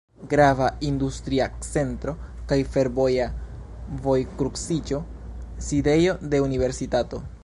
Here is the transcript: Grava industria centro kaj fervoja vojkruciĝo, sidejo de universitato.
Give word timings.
Grava 0.29 0.67
industria 0.91 1.47
centro 1.73 2.15
kaj 2.51 2.57
fervoja 2.77 3.27
vojkruciĝo, 4.07 5.03
sidejo 5.67 6.17
de 6.33 6.41
universitato. 6.47 7.23